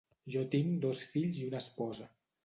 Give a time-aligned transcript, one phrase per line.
[0.35, 2.09] Jo tinc dos fills i una esposa.